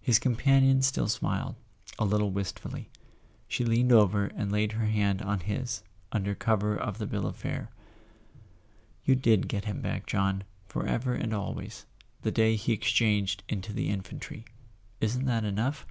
[0.00, 1.56] His companion still smiled,
[1.98, 2.88] a little wistfully.
[3.48, 7.36] She leaned over and laid her hand on his, under cover of the bill of
[7.36, 7.68] fare.
[9.04, 11.84] "You did get him back, John, forever and always,
[12.22, 14.46] the day he exchanged into the infantry.
[15.02, 15.84] Isn't that enough